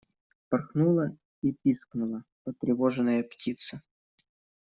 [0.33, 3.83] Вспорхнула и пискнула потревоженная птица.